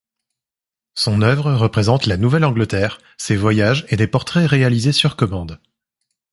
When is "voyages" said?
3.35-3.85